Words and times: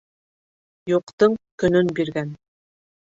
Юҡтың 0.91 1.35
көнөн 1.65 1.91
биргән. 1.99 2.33